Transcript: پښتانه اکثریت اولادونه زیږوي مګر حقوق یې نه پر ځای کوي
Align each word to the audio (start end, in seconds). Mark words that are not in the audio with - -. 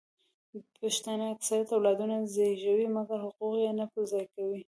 پښتانه 0.79 1.23
اکثریت 1.33 1.69
اولادونه 1.73 2.15
زیږوي 2.33 2.87
مګر 2.97 3.19
حقوق 3.25 3.53
یې 3.63 3.71
نه 3.79 3.85
پر 3.91 4.01
ځای 4.11 4.25
کوي 4.35 4.59